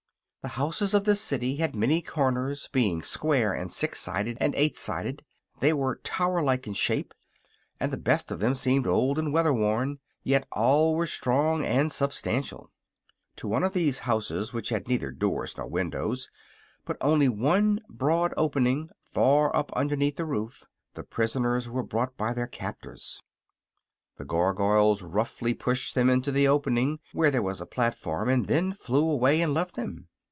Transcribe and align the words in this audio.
The 0.43 0.57
houses 0.57 0.95
of 0.95 1.03
this 1.03 1.21
city 1.21 1.57
had 1.57 1.75
many 1.75 2.01
corners, 2.01 2.67
being 2.73 3.03
square 3.03 3.53
and 3.53 3.71
six 3.71 3.99
sided 3.99 4.39
and 4.41 4.55
eight 4.55 4.75
sided. 4.75 5.23
They 5.59 5.71
were 5.71 5.97
tower 5.97 6.41
like 6.41 6.65
in 6.65 6.73
shape 6.73 7.13
and 7.79 7.93
the 7.93 7.97
best 7.97 8.31
of 8.31 8.39
them 8.39 8.55
seemed 8.55 8.87
old 8.87 9.19
and 9.19 9.31
weather 9.31 9.53
worn; 9.53 9.99
yet 10.23 10.47
all 10.51 10.95
were 10.95 11.05
strong 11.05 11.63
and 11.63 11.91
substantial. 11.91 12.71
To 13.35 13.47
one 13.47 13.63
of 13.63 13.73
these 13.73 13.99
houses 14.09 14.51
which 14.51 14.69
had 14.69 14.87
neither 14.87 15.11
doors 15.11 15.55
nor 15.57 15.67
windows, 15.67 16.31
but 16.85 16.97
only 17.01 17.29
one 17.29 17.79
broad 17.87 18.33
opening 18.35 18.89
far 19.03 19.55
up 19.55 19.71
underneath 19.73 20.15
the 20.15 20.25
roof, 20.25 20.63
the 20.95 21.03
prisoners 21.03 21.69
were 21.69 21.83
brought 21.83 22.17
by 22.17 22.33
their 22.33 22.47
captors. 22.47 23.21
The 24.17 24.25
Gargoyles 24.25 25.03
roughly 25.03 25.53
pushed 25.53 25.93
them 25.93 26.09
into 26.09 26.31
the 26.31 26.47
opening, 26.47 26.97
where 27.13 27.29
there 27.29 27.43
was 27.43 27.61
a 27.61 27.67
platform, 27.67 28.27
and 28.27 28.47
then 28.47 28.73
flew 28.73 29.07
away 29.07 29.39
and 29.39 29.53
left 29.53 29.75
them. 29.75 30.07